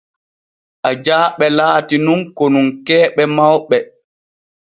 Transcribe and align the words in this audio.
Ajaaɓe 0.89 1.45
laati 1.57 1.95
nun 2.05 2.21
konunkeeɓe 2.37 3.23
mawɓe. 3.35 3.77